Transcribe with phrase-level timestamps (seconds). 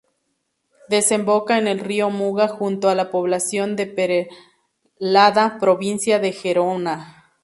[0.89, 3.85] Desemboca en el río Muga junto a la población de
[4.99, 7.31] Perelada provincia de Gerona.